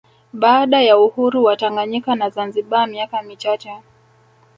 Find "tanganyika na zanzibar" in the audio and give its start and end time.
1.57-2.87